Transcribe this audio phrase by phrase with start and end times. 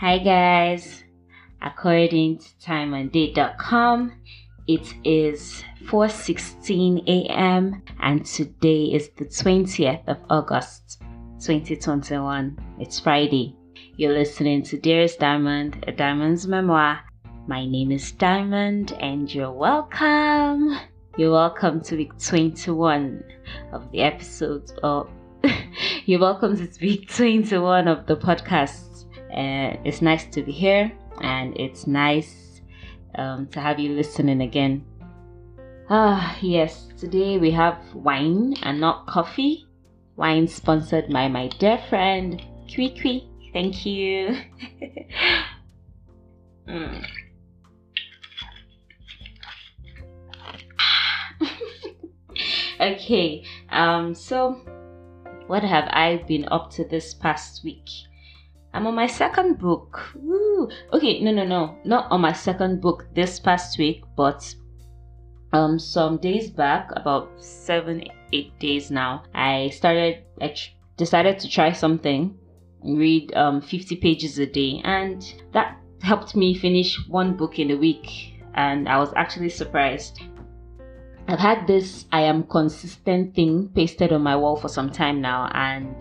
[0.00, 1.02] Hi guys.
[1.60, 4.12] According to timeanddate.com,
[4.68, 7.82] it is 4:16 a.m.
[7.98, 11.02] and today is the 20th of August,
[11.40, 12.56] 2021.
[12.78, 13.56] It's Friday.
[13.96, 17.00] You're listening to Dearest Diamond, a Diamond's memoir.
[17.48, 20.78] My name is Diamond and you're welcome.
[21.16, 23.24] You're welcome to week 21
[23.72, 25.10] of the episode of
[26.04, 29.07] You're welcome to week 21 of the podcast.
[29.30, 32.62] Uh, it's nice to be here and it's nice
[33.14, 34.84] um, to have you listening again.
[35.90, 39.66] Ah, yes, today we have wine and not coffee.
[40.16, 44.36] Wine sponsored by my dear friend Kwi Thank you.
[46.68, 47.06] mm.
[52.80, 54.52] okay, um, so
[55.46, 57.88] what have I been up to this past week?
[58.74, 59.98] I'm on my second book.
[60.14, 60.68] Woo.
[60.92, 64.54] Okay, no, no, no, not on my second book this past week, but
[65.52, 70.24] um, some days back, about seven, eight days now, I started.
[70.40, 70.54] I
[70.96, 72.36] decided to try something,
[72.82, 77.70] and read um 50 pages a day, and that helped me finish one book in
[77.70, 78.34] a week.
[78.54, 80.20] And I was actually surprised.
[81.28, 85.50] I've had this I am consistent thing pasted on my wall for some time now,
[85.54, 85.96] and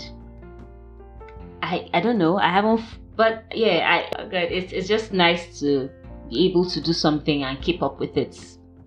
[1.61, 2.38] I I don't know.
[2.38, 2.81] I haven't,
[3.16, 5.89] but yeah, I it's it's just nice to
[6.30, 8.39] be able to do something and keep up with it.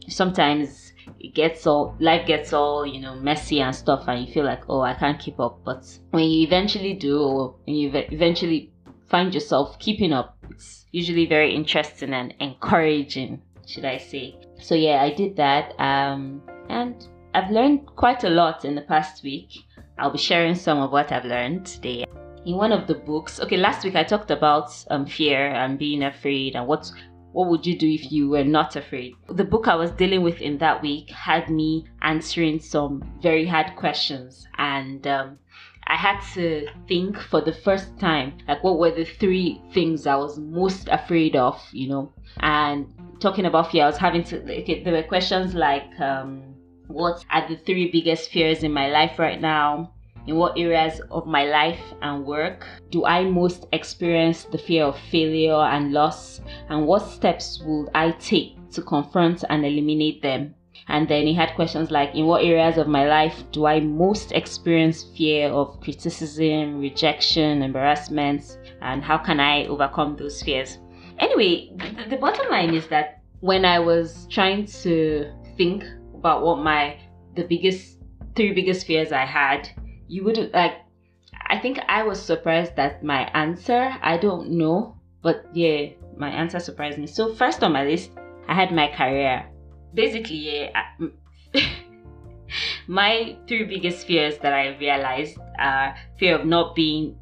[0.09, 4.45] Sometimes it gets all life gets all you know messy and stuff, and you feel
[4.45, 5.61] like oh I can't keep up.
[5.65, 8.73] But when you eventually do, or when you eventually
[9.09, 14.37] find yourself keeping up, it's usually very interesting and encouraging, should I say?
[14.61, 16.95] So yeah, I did that, um, and
[17.35, 19.51] I've learned quite a lot in the past week.
[19.99, 22.07] I'll be sharing some of what I've learned today
[22.47, 23.41] in one of the books.
[23.41, 26.91] Okay last week i talked about um, fear and being afraid and what
[27.33, 29.15] what would you do if you were not afraid.
[29.29, 33.77] The book i was dealing with in that week had me answering some very hard
[33.77, 35.39] questions and um,
[35.87, 40.17] i had to think for the first time like what were the three things i
[40.17, 42.13] was most afraid of you know?
[42.41, 42.87] And
[43.21, 46.55] talking about fear i was having to okay, there were questions like um,
[46.87, 49.93] what are the three biggest fears in my life right now
[50.27, 54.99] in what areas of my life and work do I most experience the fear of
[55.11, 56.41] failure and loss?
[56.69, 60.55] And what steps would I take to confront and eliminate them?
[60.89, 64.33] And then he had questions like In what areas of my life do I most
[64.33, 68.59] experience fear of criticism, rejection, embarrassment?
[68.81, 70.79] And how can I overcome those fears?
[71.19, 71.71] Anyway,
[72.09, 76.97] the, bottom line is that when I was trying to think about what my
[77.37, 77.99] the biggest
[78.35, 79.69] three biggest fears I had,
[80.11, 80.75] you would like
[81.47, 86.59] I think I was surprised that my answer, I don't know, but yeah, my answer
[86.59, 87.07] surprised me.
[87.07, 88.11] So first on my list,
[88.49, 89.47] I had my career.
[89.95, 91.11] Basically, yeah, I,
[92.87, 97.17] my three biggest fears that I realized are fear of not being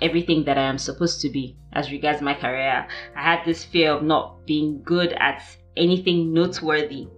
[0.00, 2.86] everything that I am supposed to be as regards my career.
[3.16, 5.42] I had this fear of not being good at
[5.76, 7.08] anything noteworthy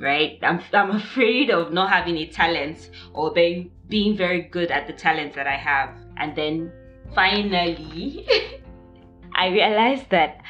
[0.00, 0.38] right?
[0.42, 4.92] I'm, I'm afraid of not having a talent or being, being very good at the
[4.92, 5.90] talent that I have.
[6.16, 6.72] And then
[7.14, 8.26] finally,
[9.34, 10.40] I realized that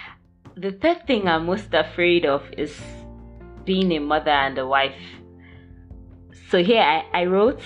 [0.57, 2.81] the third thing I'm most afraid of is
[3.65, 4.95] being a mother and a wife.
[6.51, 7.61] So here I, I wrote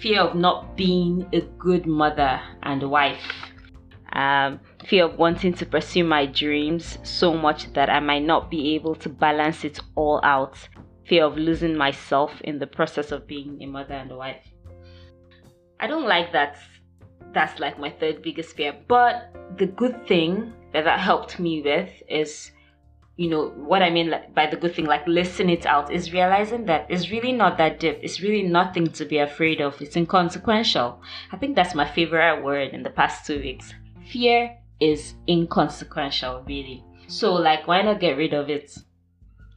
[0.00, 3.22] fear of not being a good mother and wife.
[4.12, 8.74] Um, fear of wanting to pursue my dreams so much that I might not be
[8.74, 10.56] able to balance it all out
[11.06, 14.44] fear of losing myself in the process of being a mother and a wife.
[15.78, 16.58] I don't like that.
[17.32, 18.74] That's like my third biggest fear.
[18.88, 22.50] But the good thing that that helped me with is,
[23.16, 26.66] you know, what I mean by the good thing, like listing it out, is realizing
[26.66, 27.98] that it's really not that deep.
[28.02, 29.80] It's really nothing to be afraid of.
[29.80, 31.00] It's inconsequential.
[31.32, 33.72] I think that's my favorite word in the past two weeks.
[34.10, 36.84] Fear is inconsequential, really.
[37.08, 38.76] So, like, why not get rid of it?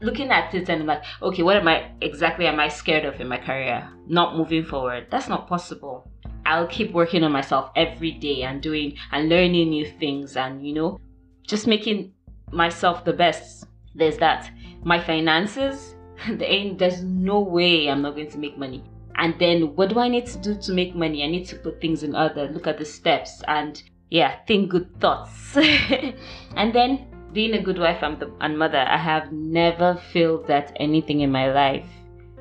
[0.02, 3.28] Looking at it and like, okay, what am I exactly am I scared of in
[3.28, 3.90] my career?
[4.08, 5.08] Not moving forward.
[5.10, 6.10] That's not possible.
[6.46, 10.74] I'll keep working on myself every day and doing and learning new things and you
[10.74, 11.00] know,
[11.48, 12.14] just making
[12.52, 13.66] myself the best.
[13.96, 14.50] There's that.
[14.84, 15.96] My finances,
[16.30, 18.84] there's no way I'm not going to make money.
[19.16, 21.24] And then what do I need to do to make money?
[21.24, 25.00] I need to put things in order, look at the steps and yeah, think good
[25.00, 25.58] thoughts.
[26.56, 31.32] and then being a good wife and mother, I have never failed at anything in
[31.32, 31.88] my life.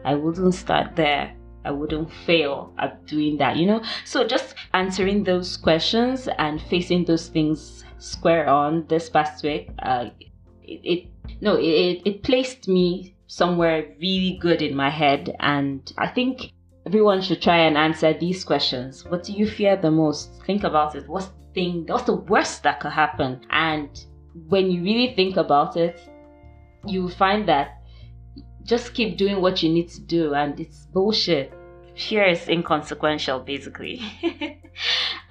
[0.05, 1.35] I wouldn't start there.
[1.65, 3.83] I wouldn't fail at doing that, you know?
[4.05, 10.07] So just answering those questions and facing those things square on this past week, uh,
[10.63, 11.09] it, it
[11.41, 15.37] no, it, it placed me somewhere really good in my head.
[15.41, 16.53] And I think
[16.87, 19.05] everyone should try and answer these questions.
[19.05, 20.43] What do you fear the most?
[20.47, 21.07] Think about it.
[21.07, 23.41] What's the thing, what's the worst that could happen?
[23.51, 23.91] And
[24.49, 26.01] when you really think about it,
[26.87, 27.83] you will find that
[28.65, 31.53] just keep doing what you need to do and it's bullshit.
[31.97, 34.03] Fear is inconsequential basically.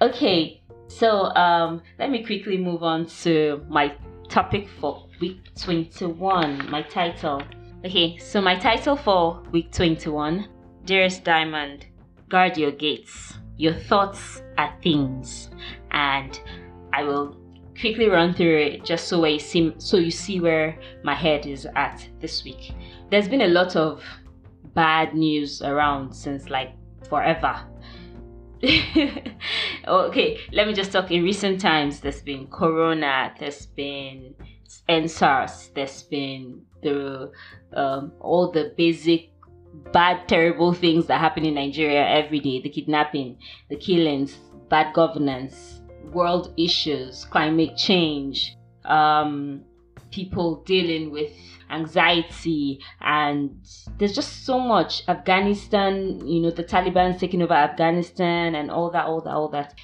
[0.02, 3.94] okay, so um let me quickly move on to my
[4.28, 7.42] topic for week 21, my title.
[7.84, 10.48] Okay, so my title for week 21
[10.84, 11.86] Dearest Diamond,
[12.28, 13.34] guard your gates.
[13.56, 15.50] Your thoughts are things.
[15.90, 16.40] And
[16.92, 17.36] I will
[17.80, 21.66] quickly run through it just so you see so you see where my head is
[21.76, 22.72] at this week.
[23.10, 24.02] There's been a lot of
[24.74, 26.72] bad news around since like
[27.08, 27.60] forever.
[29.86, 32.00] okay, let me just talk in recent times.
[32.00, 34.34] There's been Corona, there's been
[34.88, 37.30] EndSARS, there's been the
[37.72, 39.30] um, all the basic
[39.92, 43.38] bad, terrible things that happen in Nigeria every day the kidnapping,
[43.68, 44.36] the killings,
[44.68, 45.77] bad governance,
[46.12, 49.62] world issues, climate change, um,
[50.10, 51.32] people dealing with
[51.70, 53.50] anxiety, and
[53.98, 55.02] there's just so much.
[55.08, 59.74] Afghanistan, you know, the Taliban taking over Afghanistan, and all that, all that, all that.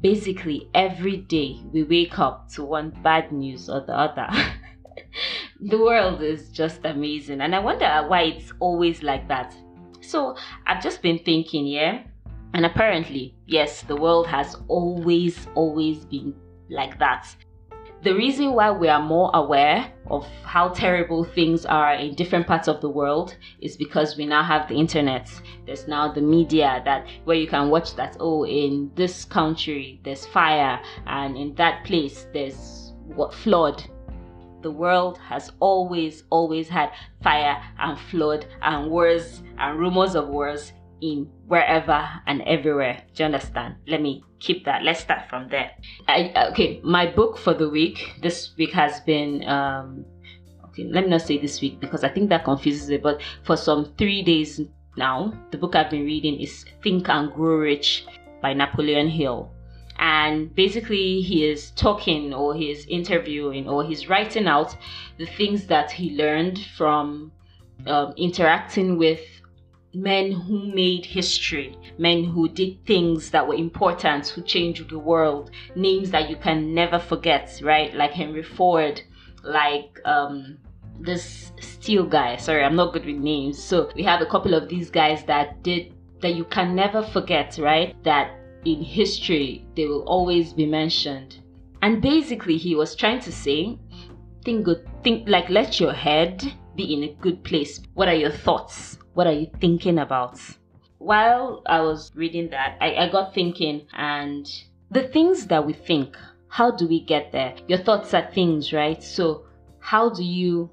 [0.00, 4.28] Basically, every day we wake up to one bad news or the other.
[5.60, 9.54] the world is just amazing, and I wonder why it's always like that.
[10.00, 10.36] So,
[10.66, 12.02] I've just been thinking, yeah,
[12.54, 16.34] and apparently, yes, the world has always, always been
[16.70, 17.26] like that.
[18.02, 22.68] The reason why we are more aware of how terrible things are in different parts
[22.68, 25.28] of the world is because we now have the internet.
[25.66, 30.24] There's now the media that where you can watch that oh in this country there's
[30.26, 33.82] fire and in that place there's what flood.
[34.62, 36.92] The world has always always had
[37.22, 43.02] fire and flood and wars and rumors of wars in wherever and everywhere.
[43.14, 43.76] Do you understand?
[43.86, 44.82] Let me keep that.
[44.82, 45.70] Let's start from there.
[46.06, 49.46] I, okay, my book for the week this week has been.
[49.48, 50.04] Um,
[50.66, 53.02] okay, let me not say this week because I think that confuses it.
[53.02, 54.60] But for some three days
[54.96, 58.06] now, the book I've been reading is Think and Grow Rich
[58.42, 59.50] by Napoleon Hill.
[59.98, 64.76] And basically, he is talking or he is interviewing or he's writing out
[65.18, 67.32] the things that he learned from
[67.86, 69.20] um, interacting with
[70.02, 75.50] men who made history, men who did things that were important, who changed the world,
[75.74, 77.94] names that you can never forget, right?
[77.94, 79.02] Like Henry Ford,
[79.42, 80.58] like um,
[81.00, 82.36] this steel guy.
[82.36, 83.62] Sorry, I'm not good with names.
[83.62, 87.58] So we have a couple of these guys that did that you can never forget,
[87.58, 87.94] right?
[88.04, 88.34] That
[88.64, 91.38] in history they will always be mentioned.
[91.82, 93.78] And basically, he was trying to say,
[94.44, 96.42] think good, think like let your head
[96.74, 97.80] be in a good place.
[97.94, 98.98] What are your thoughts?
[99.18, 100.38] What are you thinking about?
[100.98, 104.48] While I was reading that, I, I got thinking, and
[104.92, 106.16] the things that we think,
[106.46, 107.56] how do we get there?
[107.66, 109.02] Your thoughts are things, right?
[109.02, 109.42] So,
[109.80, 110.70] how do you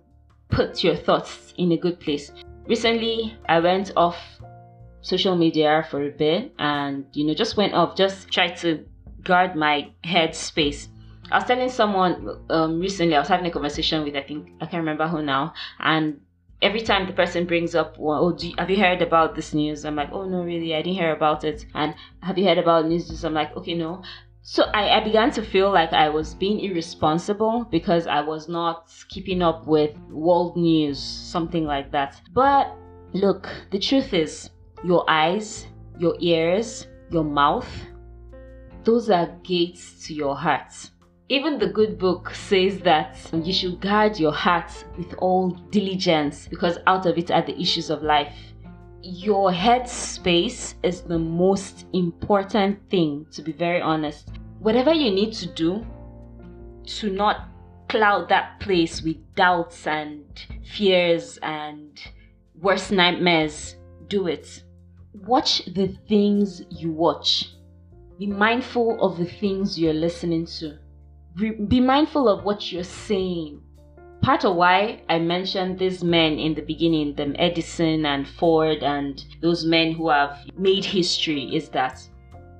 [0.49, 2.31] put your thoughts in a good place?
[2.67, 4.17] Recently, I went off
[5.01, 8.85] social media for a bit and, you know, just went off, just tried to
[9.23, 10.89] guard my head space.
[11.31, 14.67] I was telling someone um, recently, I was having a conversation with, I think, I
[14.67, 16.21] can't remember who now, and
[16.65, 19.85] every time the person brings up, well, oh, you, have you heard about this news?
[19.85, 21.63] I'm like, oh, no, really, I didn't hear about it.
[21.75, 21.93] And
[22.23, 23.23] have you heard about news?
[23.23, 24.01] I'm like, okay, no.
[24.41, 28.91] So I, I began to feel like I was being irresponsible because I was not
[29.09, 32.19] keeping up with world news, something like that.
[32.33, 32.75] But
[33.13, 34.49] look, the truth is,
[34.83, 35.67] your eyes,
[35.99, 37.69] your ears, your mouth,
[38.83, 40.73] those are gates to your heart
[41.27, 46.77] even the good book says that you should guard your heart with all diligence because
[46.85, 48.35] out of it are the issues of life.
[49.01, 54.29] Your head space is the most important thing, to be very honest.
[54.59, 55.85] Whatever you need to do
[56.85, 57.49] to not
[57.89, 60.25] cloud that place with doubts and
[60.63, 61.99] fears and
[62.61, 63.75] worst nightmares,
[64.09, 64.63] do it.
[65.13, 67.49] Watch the things you watch.
[68.19, 70.77] Be mindful of the things you're listening to
[71.35, 73.61] be mindful of what you're saying.
[74.21, 79.23] Part of why I mentioned these men in the beginning, them Edison and Ford and
[79.41, 82.01] those men who have made history, is that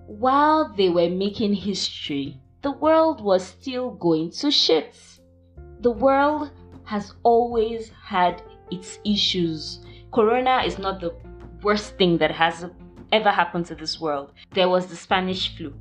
[0.08, 4.96] while they were making history, the world was still going to shit.
[5.79, 6.51] The world
[6.84, 9.79] has always had its issues.
[10.13, 11.15] Corona is not the
[11.63, 12.65] worst thing that has
[13.12, 14.32] ever happened to this world.
[14.53, 15.74] There was the Spanish flu.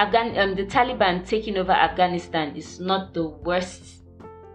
[0.00, 4.02] Afghan, um, the Taliban taking over Afghanistan is not the worst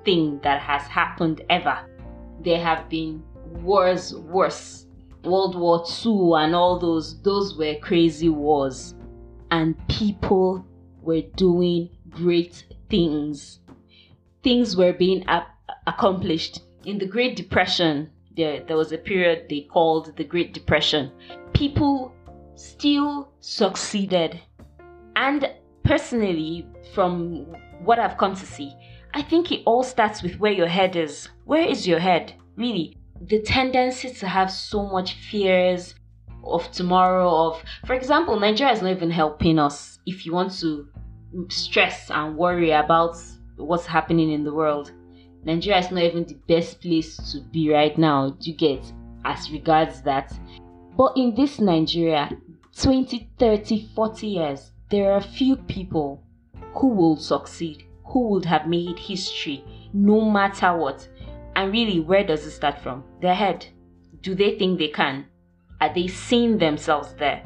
[0.03, 1.77] thing that has happened ever.
[2.41, 3.21] There have been
[3.61, 4.87] wars worse.
[5.23, 8.95] World War II and all those, those were crazy wars.
[9.51, 10.65] And people
[11.03, 13.59] were doing great things.
[14.41, 15.23] Things were being
[15.85, 16.61] accomplished.
[16.85, 21.11] In the Great Depression, there, there was a period they called the Great Depression.
[21.53, 22.11] People
[22.55, 24.41] still succeeded.
[25.15, 25.50] And
[25.84, 27.45] personally, from
[27.84, 28.74] what I've come to see,
[29.13, 31.29] I think it all starts with where your head is.
[31.45, 32.34] Where is your head?
[32.57, 32.98] Really?
[33.22, 35.95] The tendency to have so much fears
[36.43, 40.88] of tomorrow, of, for example, Nigeria is not even helping us if you want to
[41.50, 43.17] stress and worry about
[43.55, 44.91] what's happening in the world.
[45.43, 48.36] Nigeria is not even the best place to be right now.
[48.41, 48.91] You get
[49.24, 50.38] as regards that?
[50.98, 52.29] But in this Nigeria,
[52.79, 56.24] 20, 30, 40 years, there are few people
[56.74, 59.63] who will succeed, who would have made history
[59.94, 61.08] no matter what.
[61.56, 63.04] And really, where does it start from?
[63.22, 63.65] Their head.
[64.22, 65.25] Do they think they can?
[65.82, 67.44] Are they seeing themselves there?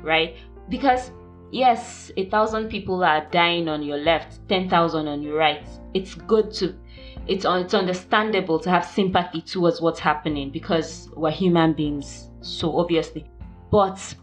[0.00, 0.36] Right?
[0.68, 1.12] Because,
[1.50, 5.66] yes, a thousand people are dying on your left, 10,000 on your right.
[5.94, 6.74] It's good to
[7.28, 13.26] it's it's understandable to have sympathy towards what's happening because we're human beings so obviously
[13.70, 14.14] but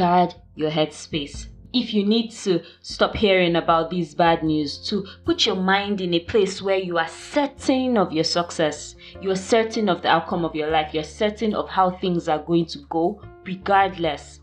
[0.00, 1.48] guard your headspace.
[1.74, 6.14] If you need to stop hearing about these bad news to put your mind in
[6.14, 8.96] a place where you are certain of your success.
[9.20, 10.94] You are certain of the outcome of your life.
[10.94, 14.40] You're certain of how things are going to go regardless.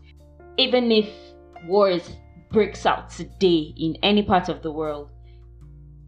[0.58, 1.08] Even if
[1.66, 2.08] wars
[2.52, 5.10] breaks out today in any part of the world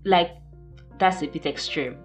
[0.04, 0.30] like
[0.98, 1.96] that's a bit extreme.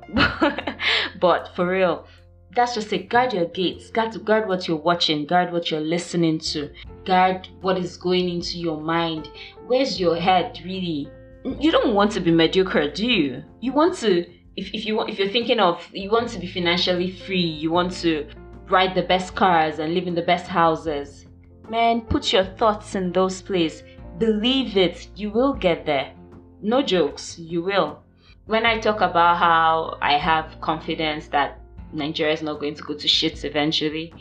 [1.19, 2.07] but for real,
[2.55, 3.09] that's just it.
[3.09, 3.89] Guard your gates.
[3.89, 5.25] Guard, guard what you're watching.
[5.25, 6.71] Guard what you're listening to.
[7.05, 9.29] Guard what is going into your mind.
[9.67, 11.09] Where's your head really?
[11.43, 13.43] You don't want to be mediocre, do you?
[13.59, 14.21] You want to,
[14.55, 17.39] if, if you, if you're thinking of, you want to be financially free.
[17.39, 18.27] You want to
[18.67, 21.27] ride the best cars and live in the best houses.
[21.69, 23.83] Man, put your thoughts in those places.
[24.17, 26.13] Believe it, you will get there.
[26.61, 28.01] No jokes, you will
[28.45, 31.59] when I talk about how I have confidence that
[31.95, 34.13] Nigeria is not going to go to shits eventually,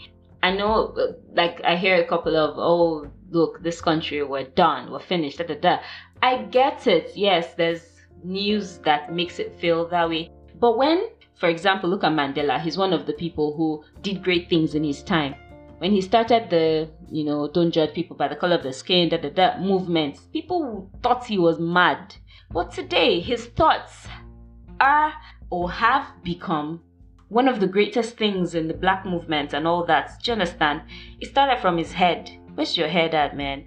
[0.42, 0.94] I know,
[1.34, 5.44] like, I hear a couple of, oh, look, this country, we're done, we're finished, da
[5.44, 5.78] da da.
[6.22, 7.12] I get it.
[7.14, 7.82] Yes, there's
[8.22, 10.30] news that makes it feel that way.
[10.60, 11.08] But when,
[11.40, 14.84] for example, look at Mandela, he's one of the people who did great things in
[14.84, 15.34] his time.
[15.78, 19.08] When he started the, you know, don't judge people by the color of their skin,
[19.08, 22.14] da da da movement, people thought he was mad
[22.54, 24.06] but today, his thoughts
[24.80, 25.12] are
[25.50, 26.82] or have become
[27.34, 30.08] one of the greatest things in the black movement and all that.
[30.22, 30.82] Do you understand?
[31.20, 32.30] It started from his head.
[32.54, 33.64] Where's your head at, man?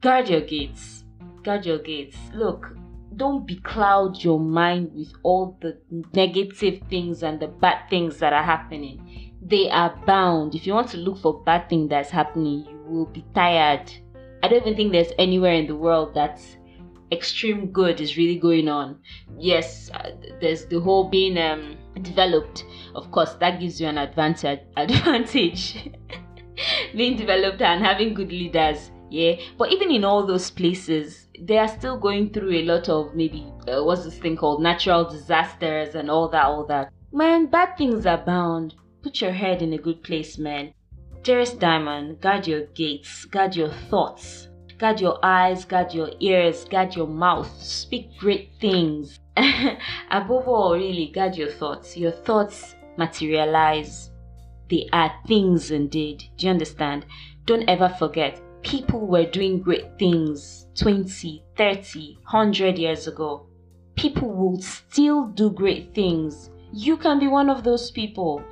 [0.00, 1.04] Guard your gates.
[1.42, 2.16] Guard your gates.
[2.32, 2.74] Look,
[3.14, 5.76] don't becloud your mind with all the
[6.14, 9.34] negative things and the bad things that are happening.
[9.42, 10.54] They are bound.
[10.54, 13.92] If you want to look for bad thing that's happening, you will be tired.
[14.42, 16.56] I don't even think there's anywhere in the world that's
[17.12, 18.98] extreme good is really going on.
[19.38, 22.64] Yes, uh, there's the whole being um, developed.
[22.96, 24.60] Of course, that gives you an advantage.
[24.76, 25.90] Advantage
[26.94, 28.90] being developed and having good leaders.
[29.10, 33.14] Yeah, but even in all those places, they are still going through a lot of
[33.14, 36.90] maybe uh, what's this thing called natural disasters and all that, all that.
[37.12, 38.74] Man, bad things are bound.
[39.02, 40.72] Put your head in a good place, man.
[41.22, 44.48] Dearest Diamond, guard your gates, guard your thoughts
[44.78, 47.50] Guard your eyes, guard your ears, guard your mouth.
[47.62, 49.18] Speak great things.
[50.10, 51.96] Above all, really, guard your thoughts.
[51.96, 54.10] Your thoughts materialize.
[54.68, 56.24] They are things indeed.
[56.36, 57.06] Do you understand?
[57.44, 63.46] Don't ever forget, people were doing great things 20, 30, 100 years ago.
[63.96, 66.50] People will still do great things.
[66.72, 68.42] You can be one of those people.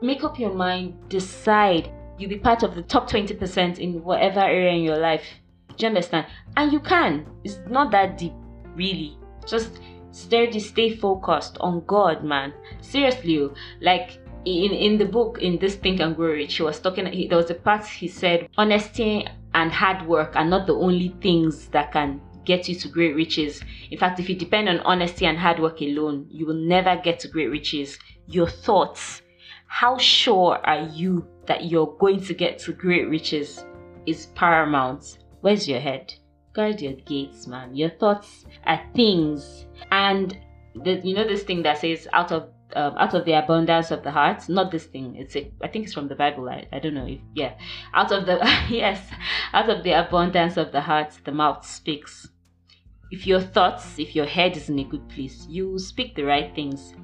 [0.00, 1.90] Make up your mind, decide.
[2.18, 5.24] You'll be part of the top 20% in whatever area in your life
[5.76, 6.26] do you understand?
[6.56, 7.26] And you can.
[7.42, 8.32] It's not that deep,
[8.74, 9.18] really.
[9.46, 9.80] Just
[10.14, 12.52] steady, stay focused on God, man.
[12.80, 13.48] Seriously,
[13.80, 17.06] like in in the book in this Think and Grow Rich, he was talking.
[17.06, 21.14] He, there was a part he said, honesty and hard work are not the only
[21.20, 23.62] things that can get you to great riches.
[23.90, 27.18] In fact, if you depend on honesty and hard work alone, you will never get
[27.20, 27.98] to great riches.
[28.26, 29.22] Your thoughts,
[29.66, 33.64] how sure are you that you're going to get to great riches,
[34.06, 35.18] is paramount.
[35.40, 36.12] Where's your head?
[36.54, 37.74] Guard your gates, man.
[37.74, 39.66] Your thoughts are things.
[39.90, 40.38] And
[40.74, 44.02] the, you know this thing that says out of um, out of the abundance of
[44.04, 44.48] the heart?
[44.48, 45.16] Not this thing.
[45.16, 46.48] It's a i think it's from the bible.
[46.48, 47.54] I, I don't know if yeah.
[47.92, 48.38] Out of the
[48.70, 49.00] yes
[49.52, 52.28] out of the abundance of the heart the mouth speaks.
[53.10, 56.54] If your thoughts if your head is in a good place you speak the right
[56.54, 56.94] things.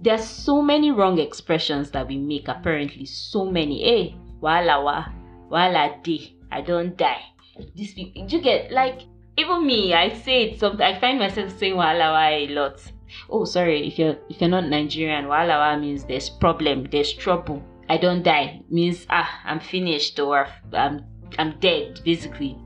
[0.00, 3.06] There's so many wrong expressions that we make apparently.
[3.06, 3.82] So many.
[3.82, 5.06] Hey wala wa
[5.50, 6.38] wala di.
[6.52, 7.31] I don't die
[7.74, 9.02] this people you get like
[9.36, 12.80] even me i say it sometimes i find myself saying wala wa a lot.
[13.28, 17.62] Oh sorry if you're if you're not nigerian walawa means there's problem there's trouble.
[17.88, 18.62] I don't die.
[18.70, 21.04] Means ah i'm finished or i'm
[21.38, 22.56] i'm dead basically.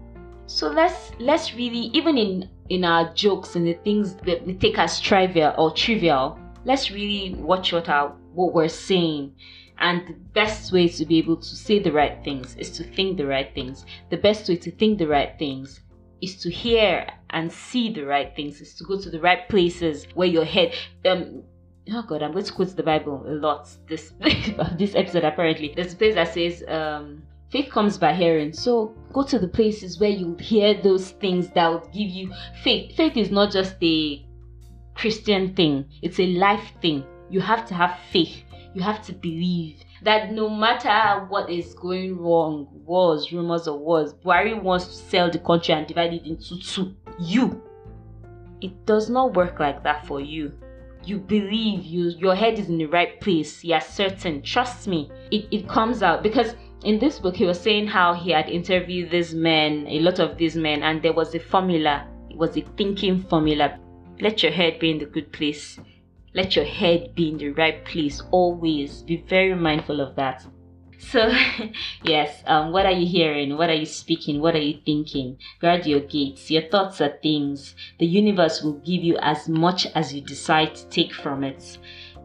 [0.47, 4.79] So let's let's really even in in our jokes and the things that we take
[4.79, 9.33] as trivial or trivial let's really watch what our what we're saying
[9.79, 13.17] and the best way to be able to say the right things is to think
[13.17, 15.81] the right things the best way to think the right things
[16.23, 20.07] is to hear and see the right things, is to go to the right places
[20.15, 21.43] where your head um
[21.93, 24.13] oh god, I'm going to quote the Bible a lot this
[24.79, 25.73] this episode apparently.
[25.75, 28.53] There's a place that says um faith comes by hearing.
[28.53, 32.97] So go to the places where you'll hear those things that will give you faith.
[32.97, 34.25] Faith is not just a
[34.95, 37.05] Christian thing, it's a life thing.
[37.29, 38.43] You have to have faith.
[38.77, 44.13] You have to believe that no matter what is going wrong, wars, rumors, or wars,
[44.13, 46.95] Buhari wants to sell the country and divide it into two.
[47.19, 47.63] You.
[48.61, 50.53] It does not work like that for you.
[51.07, 53.65] You believe you your head is in the right place.
[53.65, 54.43] You're certain.
[54.43, 55.11] Trust me.
[55.31, 56.55] It, it comes out because
[56.85, 60.37] in this book he was saying how he had interviewed these men, a lot of
[60.37, 62.07] these men, and there was a formula.
[62.29, 63.79] It was a thinking formula.
[64.21, 65.79] Let your head be in the good place
[66.37, 69.03] let your head be in the right place always.
[69.03, 70.45] Be very mindful of that.
[70.99, 71.33] So
[72.05, 73.57] yes um what are you hearing?
[73.57, 74.41] What are you speaking?
[74.41, 75.39] What are you thinking?
[75.63, 76.51] Guard your gates.
[76.51, 77.75] Your thoughts are things.
[77.99, 81.79] The universe will give you as much as you decide to take from it.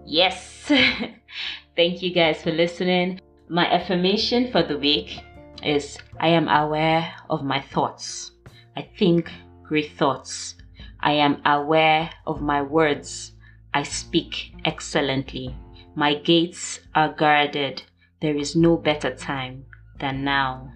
[0.06, 0.66] Yes.
[1.78, 3.22] Thank you guys for listening.
[3.48, 5.22] My affirmation for the week
[5.64, 8.32] is i am aware of my thoughts.
[8.76, 9.32] I think
[9.64, 10.56] great thoughts.
[11.00, 13.32] I am aware of my words
[13.74, 15.56] I speak excellently.
[15.96, 17.84] My gates are guarded.
[18.22, 19.66] There is no better time
[20.00, 20.74] than now.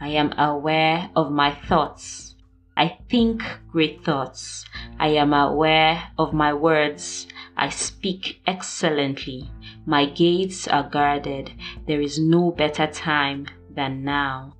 [0.00, 2.36] I am aware of my thoughts.
[2.76, 3.42] I think
[3.72, 4.64] great thoughts.
[5.00, 7.26] I am aware of my words.
[7.56, 9.50] I speak excellently.
[9.84, 11.50] My gates are guarded.
[11.88, 14.54] There is no better time than now.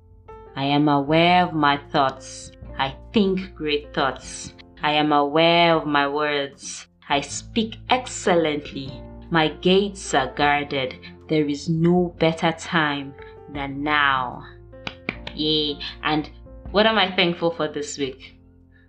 [0.55, 2.51] I am aware of my thoughts.
[2.77, 4.53] I think great thoughts.
[4.83, 6.88] I am aware of my words.
[7.09, 9.01] I speak excellently.
[9.31, 10.95] My gates are guarded.
[11.27, 13.13] There is no better time
[13.53, 14.45] than now.
[15.35, 15.79] Yay.
[16.03, 16.29] And
[16.71, 18.35] what am I thankful for this week?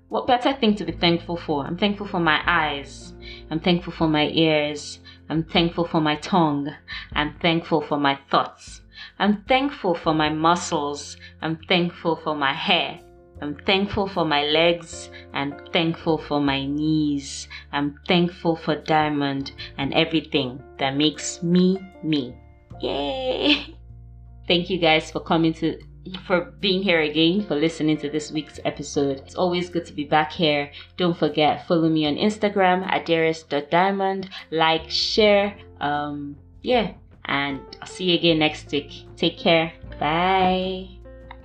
[0.09, 1.65] What better thing to be thankful for?
[1.65, 3.15] I'm thankful for my eyes.
[3.51, 4.99] I'm thankful for my ears.
[5.29, 6.69] I'm thankful for my tongue.
[7.13, 8.83] I'm thankful for my thoughts.
[9.19, 11.17] I'm thankful for my muscles.
[11.41, 13.01] I'm thankful for my hair.
[13.40, 17.48] I'm thankful for my legs and thankful for my knees.
[17.72, 22.35] I'm thankful for Diamond and everything that makes me me.
[22.81, 23.74] Yay!
[24.48, 25.79] Thank you guys for coming to
[26.26, 29.18] for being here again, for listening to this week's episode.
[29.18, 30.70] It's always good to be back here.
[30.96, 34.31] Don't forget, follow me on Instagram at dearest.diamond.
[34.50, 36.94] Like, share, um, yeah.
[37.26, 39.07] And I'll see you again next week.
[39.16, 39.72] Take care.
[39.98, 40.88] Bye.